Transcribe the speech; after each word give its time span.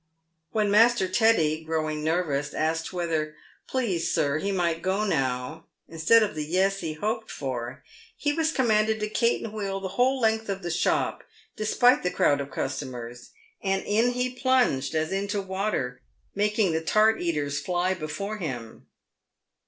"When 0.51 0.71
Master 0.71 1.07
Teddy, 1.07 1.63
growing 1.63 2.03
nervous, 2.03 2.55
asked 2.55 2.91
whether" 2.91 3.35
Please, 3.69 4.11
sir, 4.11 4.39
he 4.39 4.51
might 4.51 4.81
go 4.81 5.03
now," 5.05 5.65
instead 5.87 6.23
of 6.23 6.33
the" 6.33 6.43
Yes" 6.43 6.79
he 6.79 6.93
hoped 6.93 7.29
for, 7.29 7.83
he 8.17 8.33
was 8.33 8.51
commanded 8.51 8.99
to 8.99 9.07
caten 9.11 9.51
wheel 9.51 9.79
the 9.79 9.89
whole 9.89 10.19
length 10.19 10.49
of 10.49 10.63
the 10.63 10.71
shop, 10.71 11.23
despite 11.55 12.01
the 12.01 12.09
crowd 12.09 12.41
of 12.41 12.49
customers, 12.49 13.29
and 13.61 13.83
in 13.83 14.13
he 14.13 14.31
plunged, 14.31 14.95
as 14.95 15.11
into 15.11 15.39
water, 15.39 16.01
making 16.33 16.71
the 16.71 16.81
tart 16.81 17.21
eaters 17.21 17.59
fly 17.59 17.93
before 17.93 18.39
him. 18.39 18.87